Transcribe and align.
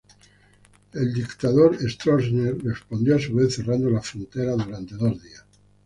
Stroessner 1.87 2.57
respondió 2.63 3.17
a 3.17 3.19
su 3.19 3.35
vez 3.35 3.53
cerrando 3.53 3.91
las 3.91 4.09
fronteras 4.09 4.57
durante 4.65 4.95
dos 4.95 5.21
días. 5.21 5.45